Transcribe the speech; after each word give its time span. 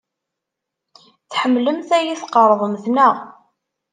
Tḥemmlemt 1.31 1.89
ad 1.95 2.01
iyi-tqerḍemt, 2.03 2.85
naɣ? 2.95 3.15